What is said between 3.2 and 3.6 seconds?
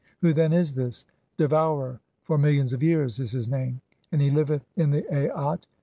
his